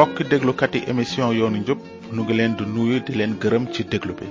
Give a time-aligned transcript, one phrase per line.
[0.00, 1.78] mbokki déglukat yi émission yoonu njub
[2.12, 4.24] nu ngi leen di nuyu di leen gërëm ci déglu bi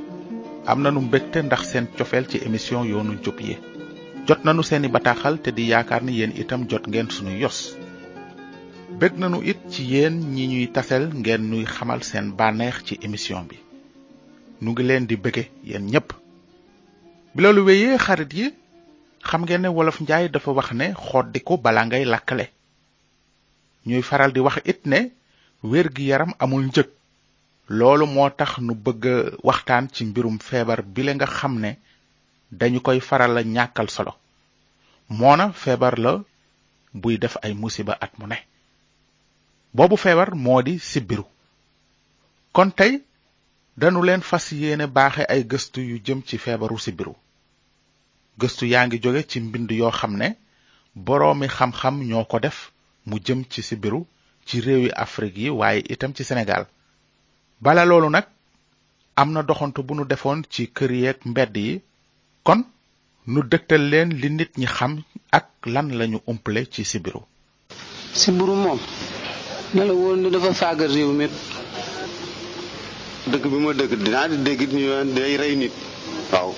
[0.72, 3.56] am na nanu mbégte ndax seen cofeel ci émission yoonu njub yi
[4.28, 7.58] jot nanu seeni bataaxal te di yaakaar ni yéen itam jot ngeen sunu yos
[9.00, 13.42] bég nanu it ci yéen ñi ñuy taseel ngeen nuy xamal seen bànneex ci émission
[13.50, 13.58] bi
[14.62, 16.10] nu ngi leen di bëgge yéen ñépp
[17.36, 18.48] bi loolu wéyee xarit yi
[19.28, 22.46] xam ngeen ne wolof njaay dafa wax ne xoddiku bala ngay lakkale
[23.88, 25.02] ñuy faral di wax it ne
[25.64, 26.88] wér-gi-yaram amul njëg
[27.78, 31.72] loolu moo tax nu bëgg a waxtaan ci mbirum feebar bi la nga xam ne
[32.60, 34.14] dañu koy faral a ñàkkal solo
[35.20, 36.14] moona feebar la
[37.02, 38.38] buy def ay musiba at mu ne
[39.76, 41.26] boobu feebar moo di sibbiru
[42.56, 42.94] kon tey
[43.80, 47.14] danu leen fas yéene baaxe ay gëstu yu jëm ci feebaru sibbiru
[48.40, 50.28] gëstu yaa ngi jóge ci mbind yoo xam ne
[51.06, 52.58] boroomi xam-xam ñoo ko def
[53.08, 54.02] mu jëm ci sibbiru
[54.50, 56.64] ci réewi Afrique yi waaye itam ci Sénégal
[57.62, 58.26] bala loolu nag
[59.22, 61.74] am na doxantu bu nu defoon ci kër yeeg mbedd yi
[62.48, 62.62] kon
[63.32, 64.94] nu dëgtal leen li nit ñi xam
[65.40, 67.22] ak lan lañu umple ci sibiru
[68.20, 68.80] sibiru moom
[69.76, 71.26] na la woon ni dafa saagal réew mi
[73.32, 75.74] dëkk bi ma dëkk dinaa di dégg ñu naan day rey nit
[76.34, 76.52] waaw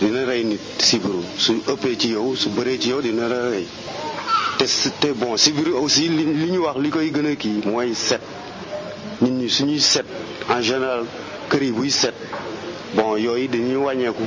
[0.00, 3.66] dina rey nit sibiru su ëppee ci yow su bëree ci yow dina la rey
[4.66, 8.20] te bon si aussi li ñu wax li koy gën a kii mooy set
[9.20, 10.06] nit ñi suñuy set
[10.48, 11.04] en général
[11.50, 12.14] kër yi buy set
[12.94, 14.24] bon yooyu dañuy wàññeeku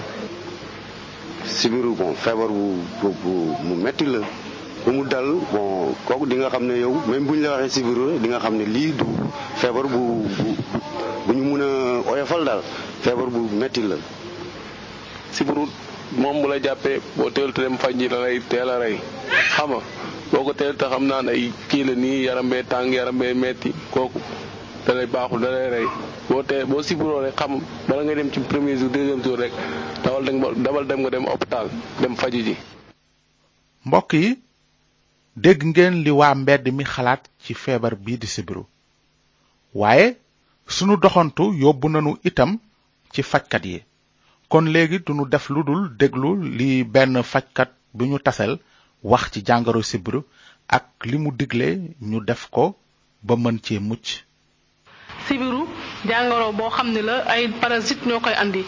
[1.45, 4.19] si biiru bon feebar bu bu mu metti la
[4.85, 7.69] bu mu dal bon kooku di nga xam ne yow même bu ñu la waxee
[7.71, 9.05] si biiru nga xam ne lii du
[9.55, 10.55] feebar bu bu
[11.25, 12.61] bu ñu mun a oyofal daal
[13.01, 13.95] feebar bu metti la
[15.31, 18.97] si moom bu la jàppee boo teel te dem faj ji lay teel a rey
[19.55, 19.81] xama
[20.31, 23.33] boo ko teel te xam naan ay kii la nii yaram bee tàng yaram bee
[23.43, 24.19] metti kooku
[24.85, 25.87] da lay baaxul da lay rey
[26.29, 27.51] boo tee boo sibiroo rek xam
[27.87, 29.53] bala nga dem ci premier jour deuxième rek
[30.03, 30.37] dawal dem
[30.89, 31.65] dem nga dem hôpital
[32.01, 32.55] dem faju ji
[33.87, 34.29] mbokk yi
[35.43, 38.63] dégg ngeen li waa mbedd mi xalaat ci feebar bii di sibiru
[39.81, 40.07] waaye
[40.75, 42.51] sunu doxantu yóbbu nanu itam
[43.13, 43.79] ci fajkat yi
[44.51, 48.53] kon léegi duñu def lu dul déglu li benn fajkat bi ñu tasel
[49.03, 50.23] wax ci jàngoro sibru
[50.67, 52.75] ak li mu digle ñu def ko
[53.21, 54.05] ba mën cee mucc
[55.27, 55.67] sibiru
[56.07, 58.61] jàngoro boo xam ne la ay parasite ñoo koy indi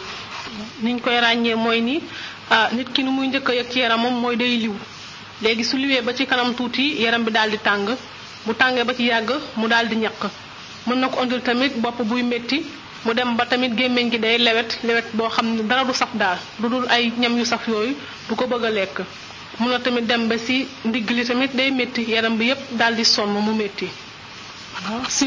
[0.83, 2.03] niñ koy ràññee mooy ni
[2.51, 4.73] ah, nit ki ni muy njëkk a yëg ci yaramam mooy day liw
[5.41, 7.87] léegi su liwee ba ci kanam tuuti yaram bi daal di tàng
[8.45, 10.19] mu tàngee ba ci yàgg mu daal di ñaq
[10.87, 12.61] mën na ko indil tamit bopp buy metti
[13.05, 16.11] mu dem ba tamit gémmiñ gi day lewet lewet boo xam ne dara du saf
[16.15, 17.95] daal lu dul ay ñam yu saf yooyu
[18.29, 18.97] du ko bëgg a lekk
[19.59, 23.03] mun tamit dem ba si ndigg li tamit day metti yaram bi yépp daal di
[23.03, 23.87] sonn mu metti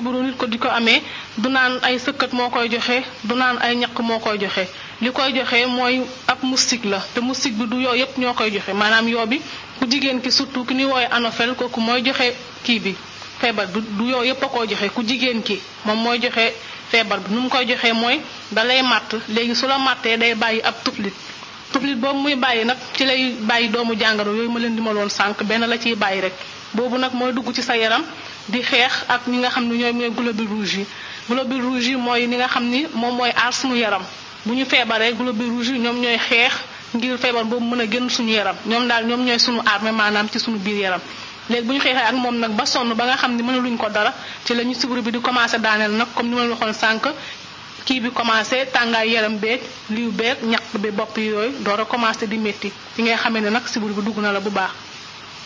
[0.03, 1.03] buru nit ko di ko amee
[1.37, 4.65] du naan ay sëkkat moo koy joxe du naan ay ñaq moo koy joxe
[5.03, 6.39] li koy joxe mooy ab
[6.85, 9.39] la te moustique bi du yoo yépp ñoo koy joxe maanaam yoo bi
[9.79, 12.33] ku jigéen ki surtout ki ni wooye anofel kooku mooy joxe
[12.65, 12.95] kii bi
[13.41, 16.55] feebar bi du yoo yépp a koy joxe ku jigéen ki moom mooy joxe
[16.91, 18.21] feebar bi nu mu koy joxe mooy
[18.51, 21.15] dalay lay léegi su la màttee day bàyyi ab tuplit
[21.73, 24.93] tuflit boobu muy bàyyi nag ci lay bàyyi doomu jàngoro yooyu ma leen di ma
[25.09, 26.33] sànq benn la ciy bàyyi rek
[26.75, 28.03] boobu nag mooy dugg ci sa yaram
[28.49, 30.85] di xeex ak ñi nga xam ne ñooy mooy globules rouges yi
[31.29, 34.03] globules rouges yi mooy ni nga xam ni moom mooy aar suñu yaram
[34.45, 36.53] bu ñu feebaree globules rouges yi ñoom ñooy xeex
[36.95, 40.29] ngir feebar boobu mën a génn suñu yaram ñoom daal ñoom ñooy suñu armée maanaam
[40.31, 41.01] ci suñu biir yaram
[41.49, 43.77] léegi bu ñu xeexee ak moom nag ba sonn ba nga xam ne mëna luñ
[43.77, 44.13] ko dara
[44.45, 47.07] ci la ñu siburu bi di commencé daaneel nag comme ni ma sànq
[47.85, 49.59] ki bi commencé tanga yaram be
[49.91, 53.51] liw be ñak be bop yoy do ra commencé di metti fi ngay xamé ne
[53.51, 54.71] nak sibur bi dugg na la bu baax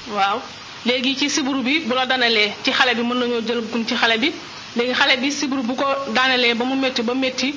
[0.08, 0.40] waaw
[0.84, 3.94] légui ci sibur bi bu la danalé ci xalé bi mën nañoo jël gun ci
[3.96, 4.32] xalé bi
[4.76, 7.54] légui xalé bi sibur bu ko danalé ba mu metti ba metti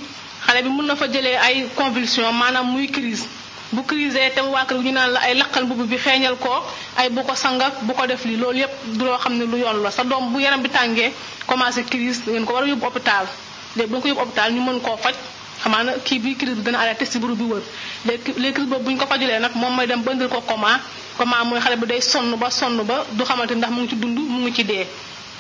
[0.48, 3.28] xalé bi mën na fa jëlé ay convulsion manam muy crise
[3.74, 6.64] bu crise té mu kër ñu naan la ay laqal bi xéñal ko
[6.98, 9.84] ay bu ko sanga bu ko def li lool yépp du Sadom xamné lu yoon
[9.84, 11.12] la sa dom bu yaram bi tangé
[11.48, 13.26] commencé crise ngeen ko hôpital
[13.76, 15.16] de bu ko yob hôpital ñu mën ko faj
[15.62, 17.62] xamaana ki bi crise bi dana arrêté ci buru bi wër
[18.06, 20.70] les léegi crise boobu bu ko fajulé nak mom may dem bëndal ko coma
[21.18, 23.96] coma moy xalé bi day sonn ba sonn ba du xamanté ndax mu ngi ci
[24.02, 24.88] dund mu ngi ci dé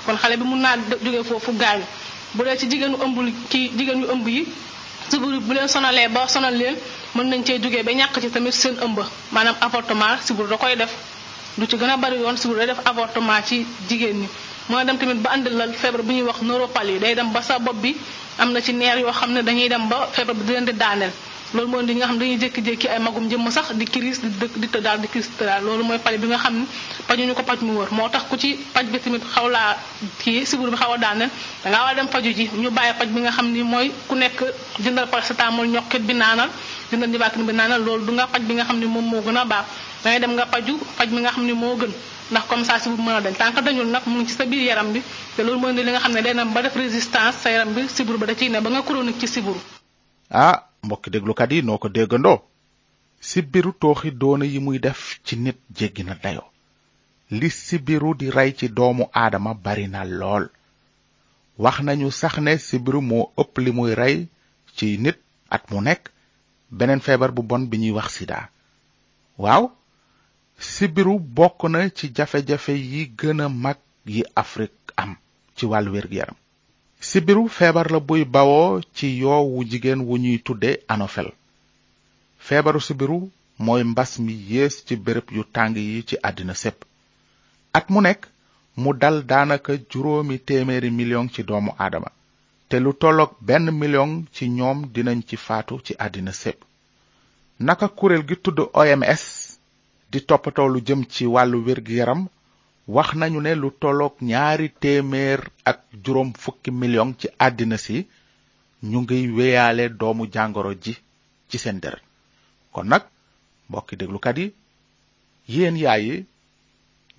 [0.05, 0.69] kon xalé bi mun na
[1.03, 1.79] jógee fofu gañ
[2.35, 4.41] bu dé ci jigéenu ëmbul ki jigéen ëmb yi
[5.09, 6.75] ci buru bu leen sonalé ba sonal leen
[7.15, 8.97] mën nañ cee jógee ba ñak ci tamit seen ëmb
[9.31, 10.91] manam avortement ci buru da koy def
[11.57, 14.27] du ci gëna bari yoon siburu day def avortement ci jigéen ni
[14.69, 17.57] mooy dem tamit ba andal la feebar bu ñuy wax neuropalie day dem ba sa
[17.59, 17.95] bop bi
[18.37, 20.71] am na ci neer yoo xam ne dañuy dem ba feebar bi di leen di
[20.73, 21.09] daaneel
[21.55, 24.55] loolu mooy li nga xam dañuy jékki-jékki ay magum jëmm sax di crise di dëkk
[24.57, 26.53] di tëdaal di crise tëdaal loolu mooy pali bi nga xam
[27.17, 29.73] ne ñu ko paj mu wër moo tax ku ci paj bi tamit xaw laa
[30.21, 31.29] kii sibur bi xaw a daaneel
[31.63, 34.13] da ngaa war dem paju ji ñu bàyyi paj bi nga xam ni mooy ku
[34.15, 34.39] nekk
[34.79, 36.49] jëndal paracetamol ñokkit bi naanal
[36.91, 39.35] jëndal ñibaatin bi naanal loolu du nga paj bi nga xam ni moom moo gën
[39.37, 39.65] a baax
[40.03, 41.91] da ngay dem nga faju faj mi nga xamni mo moo gën
[42.31, 44.93] ndax comme ça ci bu mën dañ tank dañul nak mu ci sa biir yaram
[44.93, 45.01] bi
[45.35, 48.17] te loolu mooy li nga xam day dem ba def résistance sa yaram bi sibur
[48.17, 49.59] ba da ci ne ba nga chronique ci siburu
[50.31, 52.07] ah mbokk kat yi noko degando.
[52.17, 52.37] déggandoo
[53.21, 56.43] sibiru toxi doona yi muy def ci nit jeegina dayo
[57.31, 60.49] li sibiru di ray ci doomu adama bari na lol
[61.57, 64.27] wax nañu sax ne sibiru mo upp li muy ray
[64.77, 65.17] ci nit
[65.49, 66.09] at mu nek
[66.71, 68.49] benen febar bu bon bi ñuy wax sida
[69.37, 69.71] waaw
[70.59, 75.11] sibiru bokk na ci jafe-jafe yi gëna mag yi Afrique am
[75.55, 76.35] ci wàll wér gi yaram
[77.09, 81.29] sibiru feebar la buy bawoo ci yoo wu jigéen wu ñuy tudde anofel
[82.45, 83.19] feebaru sibiru
[83.65, 86.79] mooy mbas mi yées ci bërëb yu tàng yi ci àddina sépp
[87.77, 88.21] at mu nekk
[88.81, 92.09] mu dal daanaka juróomi téeméeri million ci doomu aadama
[92.69, 96.61] te lu tolloog benn million ci ñoom dinañ ci faatu ci àddina sépp
[97.59, 99.38] naka kuréel gi tudd OMS
[100.11, 102.21] di toppatoo lu jëm ci wàllu wér yaram
[102.95, 107.97] wax nañu ne lu tolloog ñaari téeméer ak juróom fukki million ci àddina si
[108.89, 110.93] ñu ngiy weyaale doomu jàngoro ji
[111.49, 111.97] ci seen dër
[112.73, 113.03] kon nag
[113.69, 114.47] mbokki déglukat yi
[115.53, 116.15] yéen yaay yi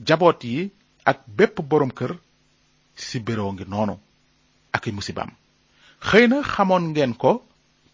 [0.07, 0.61] jaboot yi
[1.11, 2.13] ak bépp boroom kër
[3.05, 3.95] si biroo ngi noonu
[4.77, 5.31] ak i musibaam
[6.09, 7.33] xëy na xamoon ngeen ko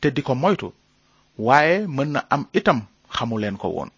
[0.01, 0.69] te di ko moytu
[1.47, 2.79] waaye mën na am itam
[3.15, 3.91] xamu leen ko woon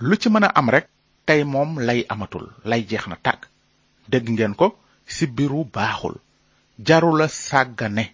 [0.00, 0.86] lu ci mën a am rek
[1.26, 3.42] tey moom lay amatul lay jeex na tàkk
[4.10, 4.68] dégg ngeen ko
[5.14, 6.16] si biru baaxul
[6.86, 8.04] jarula sàggane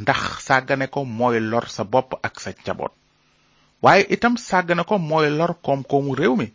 [0.00, 2.92] ndax sàggane ko mooy lor sa bopp ak sa njaboot
[3.84, 6.46] waaye itam sàggane ko mooy lor koom-koomu réew mi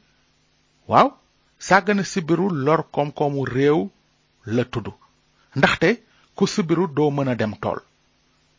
[0.91, 1.07] waaw
[1.67, 3.79] sàggane sibiru lor koom-koomu réew
[4.55, 4.87] la tudd
[5.57, 5.89] ndaxte
[6.37, 7.79] ku sibiru doo mën a dem tool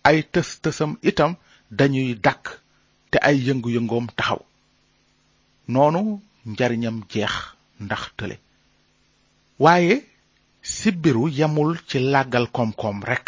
[0.08, 1.32] ay tës-tësam itam
[1.78, 2.44] dañuy dàkk
[3.10, 4.40] te ay yëngu-yëngoom taxaw
[5.74, 6.02] noonu
[6.52, 7.34] njariñam jeex
[7.84, 8.36] ndax tële
[9.64, 9.94] waaye
[10.74, 13.26] sibbiru yemul ci làggal koom-koom rekk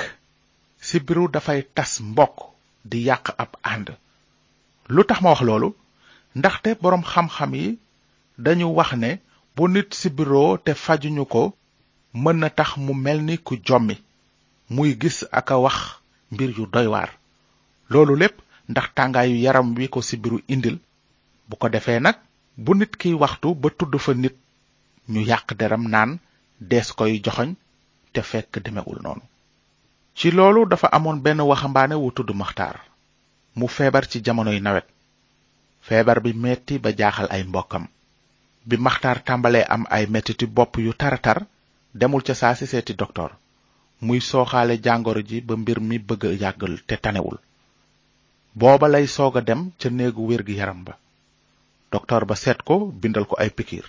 [0.87, 2.37] sibbiru dafay tas mbokk
[2.91, 3.87] di yàq ab ànd
[4.95, 5.69] lu tax ma wax loolu
[6.39, 7.67] ndaxte boroom xam-xam yi
[8.45, 9.11] dañu wax ne
[9.57, 11.43] bu nit sibbiroo te fajuñu ko
[12.23, 13.97] mën na tax mu mel ni ku jommi
[14.75, 15.79] muy gis ak a wax
[16.33, 17.11] mbir yu doywaar
[17.91, 18.37] loolu lépp
[18.71, 20.77] ndax tàngaayu yaram wi ko sibbiru indil
[21.49, 22.19] bu ko defee nag
[22.67, 24.37] bu nit kiy waxtu ba tudd fa nit
[25.13, 26.11] ñu yàq deram naan
[26.71, 27.51] dees koy joxoñ
[28.13, 29.23] te fekk demewul noonu
[30.19, 32.77] ci loolu dafa amoon benn waxambaane wu tudd maxtar
[33.59, 34.87] mu feebar ci jamonoy nawet
[35.87, 37.85] feebar bi metti ba jaaxal ay mbokkam
[38.69, 41.15] bi maxtar tàmbalee am ay mettiti bopp yu tar
[42.01, 43.31] demul ca saa si seeti doktoor
[44.05, 46.55] muy sooxaale jàngoro ji ba mbir mi bëgg a
[46.89, 47.39] te tanewul
[48.59, 50.95] booba lay soog a dem ca néegu wér gi yaram ba
[51.95, 53.85] docteur ba seet ko bindal ko ay pikiir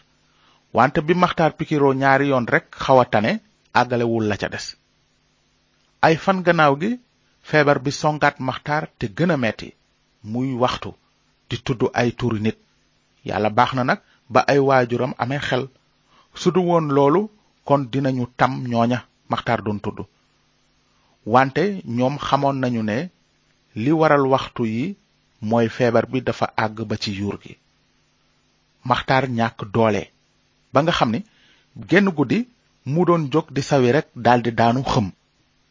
[0.78, 3.32] wante bi maxtaar pikiroo ñaari yoon rekk xaw a tane
[3.80, 4.66] àggalewul la ca des
[6.08, 6.92] ay fan gannaaw gi
[7.48, 9.70] feebar bi songaat maxtaar te gën a metti
[10.32, 10.90] muy waxtu
[11.50, 12.58] di tudd ay turi nit
[13.28, 14.00] yàlla baax na nag
[14.34, 15.64] ba ay waajuram amee xel
[16.42, 17.22] su woon loolu
[17.68, 19.00] kon dinañu tam ñooña
[19.32, 20.00] maxtaar doon tudd
[21.34, 21.64] wante
[21.98, 22.98] ñoom xamoon nañu ne
[23.82, 24.86] li waral waxtu yi
[25.50, 27.54] mooy feebar bi dafa àgg ba ci yuur gi
[28.88, 30.04] Maktar ñàkk doole
[30.74, 31.26] ba nga xam mudon
[31.90, 32.40] genn guddi
[32.94, 35.08] mu doon jóg di sawi rek daldi daanu xëm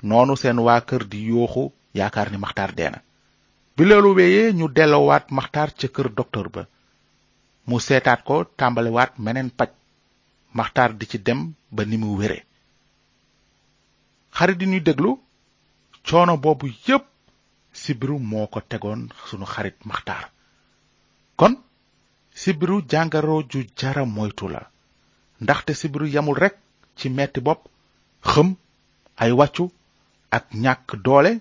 [0.09, 1.65] noonu seen waa kër di yooxu
[1.99, 2.99] yaakaar ni maxtaar deena
[3.77, 6.62] bi loolu wéyee ñu dellowaat maxtaar ca kër docteur ba
[7.69, 9.71] mu seetaat ko tàmbaliwaat meneen paj
[10.59, 11.41] maxtaar di ci dem
[11.75, 12.38] ba ni mu wéré
[14.37, 15.11] xarit di ñuy déglu
[16.07, 17.05] coono boobu yépp
[17.81, 19.00] sibiru moo ko tegoon
[19.53, 20.25] xarit maxtaar
[21.41, 21.55] kon
[22.40, 24.61] sibiru jàngaro ju jara moytu la
[25.42, 26.57] ndaxte sibiru yamul rekk
[26.99, 27.61] ci metti bopp
[28.30, 28.49] xëm
[29.23, 29.64] ay waccu
[30.37, 31.33] ak ñàkk doole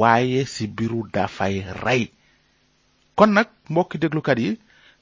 [0.00, 2.02] waaye sibiru dafay rey
[3.16, 4.50] kon nag mbokki déglukat yi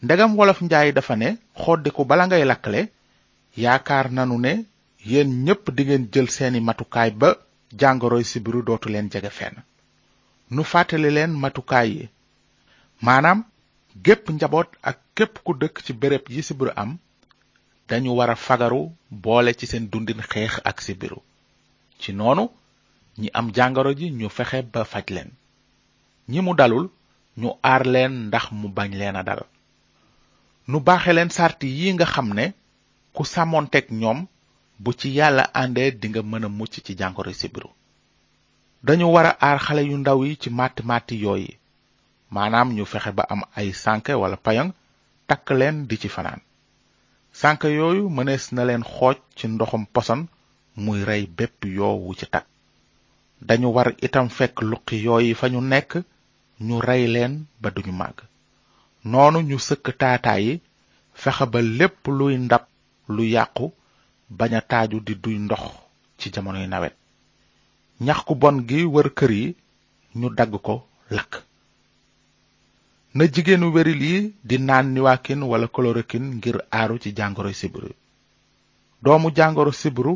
[0.05, 1.29] ndegam wolof njaay dafa ne
[1.63, 2.81] xoddiku bala ngay lakkale
[3.63, 4.53] yaakaar nanu ne
[5.11, 7.29] yéen ñépp dingeen jël seeni matukaay ba
[7.81, 9.57] jàngoroy sibiru dootu leen jege fenn
[10.55, 12.05] nu fàttali leen matukaay yi
[13.07, 13.41] maanaam
[13.99, 16.97] gépp njaboot ak képp ku dëkk ci béréb yi sibiru am
[17.89, 21.23] dañu war a fagaru boole ci seen dundin xeex ak sibiru
[22.01, 22.47] ci noonu
[23.21, 25.31] ñi am jàngoro ji ñu fexe ba faj leen
[26.31, 26.87] ñi mu dalul
[27.41, 29.43] ñu aar leen ndax mu bañ leen a dal
[30.71, 32.47] nu baaxe leen sarti yi nga xam ne
[33.15, 34.21] ku sàmmoon teg ñoom
[34.83, 37.69] bu ci yàlla àndee dinga mën a mucc ci jàngoro sibiru
[38.87, 41.55] dañu war a aar xale yu ndaw yi ci màtt màtt yooyu
[42.35, 44.71] maanaam ñu fexe ba am ay sànke wala payang
[45.29, 46.41] takk leen di ci fanaan
[47.41, 50.21] sànke yooyu mënees na leen xooj ci ndoxum poson
[50.85, 52.47] muy rey bépp yowu ci takk
[53.49, 55.93] dañu war itam fekk luqi yooyu fa ñu nekk
[56.67, 58.19] ñu rey leen ba duñu màgg
[59.11, 60.55] noonu ñu sëkk taataay yi
[61.21, 62.65] fexe ba lépp luy ndab
[63.15, 63.65] lu yàqu
[64.39, 65.63] bañ a taaju di duy ndox
[66.19, 66.95] ci jamonoy nawet
[68.07, 69.47] ñax ku bon gi wër kër yi
[70.19, 70.75] ñu dagg ko
[71.17, 71.33] lakk
[73.19, 77.89] na jigéenu wéril yi di naan niwaakin wala chloroquine ngir aaru ci jàngoro sibru
[79.03, 80.15] doomu jàngoro sibru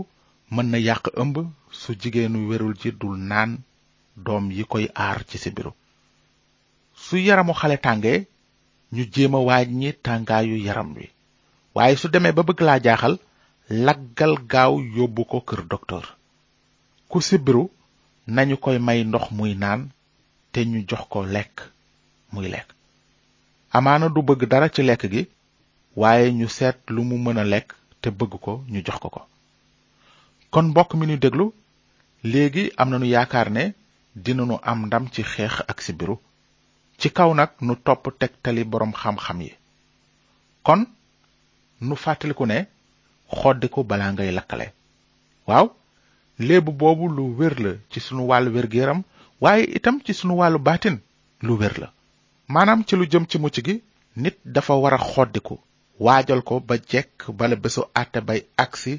[0.55, 1.37] mën na yàq ëmb
[1.81, 3.51] su jigéenu wérul ji dul naan
[4.25, 5.73] doom yi koy aar ci sibiru
[7.05, 8.19] su yaramu xale tàngee
[8.95, 11.07] ñu jéem a wàññi tàngaayu yaram wi
[11.75, 13.15] waaye su demee ba bëgg laa jaaxal
[13.85, 16.07] laggal gaaw yóbbu ko kër doktoor
[17.11, 17.65] ku sibiru
[18.35, 19.81] nañu koy may ndox muy naan
[20.53, 21.59] te ñu jox ko lekk
[22.35, 22.71] muy lekk
[23.79, 25.23] amaana du bëgg dara ci lekk gi
[26.01, 27.69] waaye ñu seet lu mu mën a lekk
[28.03, 29.23] te bëgg ko ñu jox ko ko
[30.53, 31.45] kon mbokk mi ñu déglu
[32.33, 33.77] léegi am na nu yaakaar ne dina
[34.45, 36.17] dinanu am ndam ci xeex ak sibiru
[37.01, 39.53] ci kaw nag nu topp tegtali boroom xam-xam yi
[40.67, 40.81] kon
[41.87, 42.59] nu fàttaliku ne
[43.39, 44.67] xoddiku balaa ngay lakkale
[45.49, 45.67] waaw
[46.47, 49.01] léebu boobu lu wér la ci sunu wàll wér gi yaram
[49.43, 50.97] waaye itam ci sunu wàllu baatin
[51.47, 51.89] lu wér la
[52.53, 53.75] maanaam ci lu jëm ci mucc gi
[54.23, 55.55] nit dafa war a xoddiku
[56.05, 58.93] waajal ko ba jekk bala bésu àtte bay agsi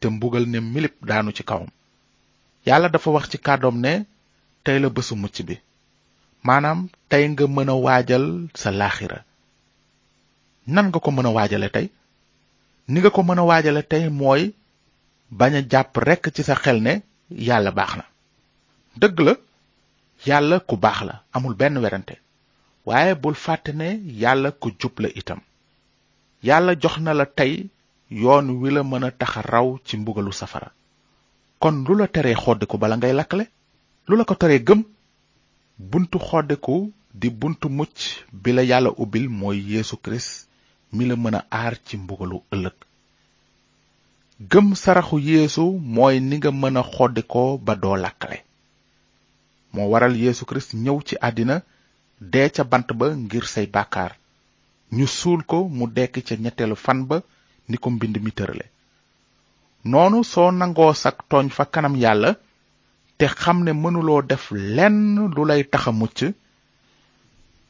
[0.00, 1.70] te mbugal ne milip daanu ci kawam
[2.66, 3.92] yàlla dafa wax ci kàddoom ne
[4.64, 5.54] tey la bésu mucc bi
[6.46, 6.78] maanaam
[7.10, 8.24] tey nga mën a waajal
[8.60, 9.18] sa laaxira
[10.74, 11.86] nan nga ko mën a waajale tey
[12.90, 14.42] ni nga ko mën a waajale tey mooy
[15.38, 16.94] bañ a jàpp rekk ci sa xel ne
[17.48, 18.04] yàlla baax na
[19.00, 19.32] dëgg la
[20.28, 22.14] yàlla ku baax la amul benn werante
[22.86, 23.86] waaye bul fàtte ne
[24.22, 25.40] yàlla ku jub la itam
[26.46, 27.52] yàlla jox na la tey
[28.10, 30.68] yoon wi la mën a taxa raw ci mbugalu safara
[31.62, 33.44] kon lu la teree xoddiku bala ngay lakkale
[34.08, 34.80] lu la ko teree gëm
[35.90, 37.96] buntu xoddiku di buntu mucc
[38.42, 40.48] bi la yàlla ubbil mooy yeesu kirist
[40.94, 42.76] mi la mën a aar ci mbugalu ëllëg
[44.50, 45.64] gëm saraxu yéesu
[45.94, 48.38] mooy ni nga mën a xoddikoo ba doo lakkale
[49.72, 51.56] moo waral yeesu kirist ñëw ci àddina
[52.20, 54.12] dee ca bant ba ngir say bàkkaar
[54.96, 57.16] ñu suul ko mu dekk ca ñetteelu fan ba
[57.68, 58.64] ni ko mbind mi tërale
[59.90, 62.30] noonu soo nangoo sag tooñ fa kanam yàlla
[63.18, 64.44] te xam ne mënuloo def
[64.76, 64.98] lenn
[65.34, 66.18] lu lay taxa mucc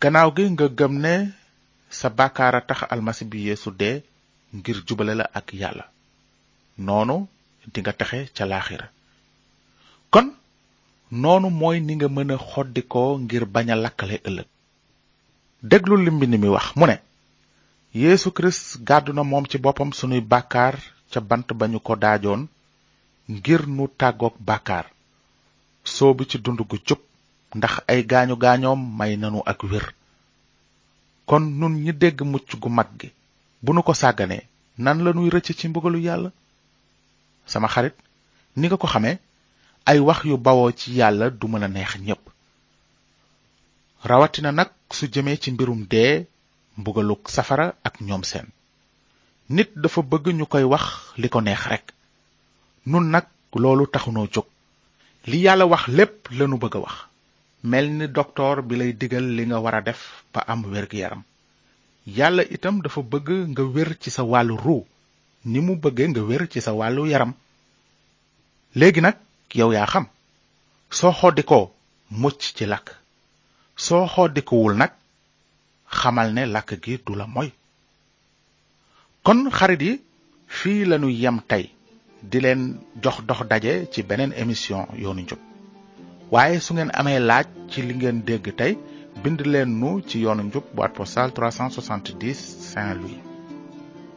[0.00, 1.14] gannaaw gi nga gëm ne
[1.98, 3.96] sa bàkkaar a tax almasi bi yeesu dee
[4.56, 5.84] ngir jubale la ak yàlla
[6.86, 7.16] noonu
[7.72, 8.86] dinga taxe ca laaxira
[10.12, 10.26] kon
[11.14, 14.48] noonu mooy ni nga mën a xoddikoo ngir bañ a lakkale ëllëg
[15.70, 16.96] déglu li mbind mi wax mu ne
[18.00, 20.74] yéesu Kirist gàddu na moom ci boppam sunuy bàkkaar
[21.10, 22.42] ca bant ba ñu ko daajoon
[23.32, 24.86] ngir nu tàggoog bàkkaar
[25.94, 27.00] soobu ci dund gu jub
[27.56, 29.86] ndax ay gaañu gaañoom may nanu ak wér
[31.28, 33.08] kon nun ñi dégg mucc gu mag gi
[33.62, 34.42] bu nu ko sàgganee
[34.84, 36.30] nan lanuy rëcc ci mbugalu yàlla
[37.52, 37.94] sama xarit
[38.56, 39.16] ni nga ko xamee
[39.86, 42.22] ay wax yu bawoo ci yàlla du mën a neex ñépp
[44.04, 46.26] rawatina nag su jëmee ci mbirum dee
[46.78, 48.46] mbugaluk safara ak ñoom seen
[49.50, 50.84] nit dafa bëgg ñu koy wax
[51.20, 51.86] li ko neex rekk
[52.86, 53.26] nun nag
[53.62, 54.46] loolu taxunoo jóg
[55.26, 56.96] li yàlla wax lépp lanu bëgg a wax
[57.64, 61.22] mel ni doktoor bi lay diggal li nga war a def ba am wér-gu-yaram
[62.06, 64.86] yàlla itam dafa bëgg nga wér ci sa wàllu ruu
[65.44, 67.32] ni mu bëggee nga wér ci sa wàllu yaram
[68.76, 69.16] léegi nag
[69.58, 70.04] yow yaa xam
[70.98, 71.64] soo xoddikoo
[72.22, 72.86] mucc ci làkk
[73.86, 74.92] soo xoddikuwul nag
[75.98, 77.48] xamal ne làkk gi du la moy
[79.26, 79.92] kon xarit yi
[80.58, 81.64] fii lañu yem tey
[82.30, 82.60] di leen
[83.02, 85.40] jox dox daje ci beneen émission yoonu njub
[86.34, 88.72] waaye su ngeen amee laaj ci li ngeen dégg tey
[89.22, 92.34] bind leen nu ci yoonu njub boîte postale 370
[92.72, 93.20] Saint-Louis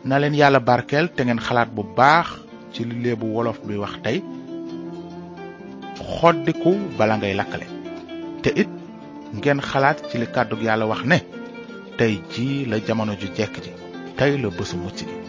[0.07, 2.27] na leen yàlla barkeel te ngeen xalaat bu baax
[2.73, 4.19] ci li léebu wolof bi wax tey
[6.17, 7.65] xoddiku bala ngay lakkale
[8.43, 8.69] te it
[9.37, 11.17] ngeen xalaat ci li kàddug yàlla wax ne
[11.97, 13.71] tey jii la jamono ju jekk ji
[14.17, 15.26] tey la bésu mucc gi